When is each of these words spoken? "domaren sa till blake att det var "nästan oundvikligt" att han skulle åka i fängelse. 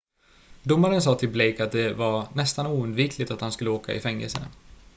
"domaren 0.63 1.01
sa 1.01 1.15
till 1.15 1.29
blake 1.29 1.63
att 1.63 1.71
det 1.71 1.93
var 1.93 2.27
"nästan 2.35 2.67
oundvikligt" 2.67 3.31
att 3.31 3.41
han 3.41 3.51
skulle 3.51 3.69
åka 3.69 3.93
i 3.93 3.99
fängelse. 3.99 4.47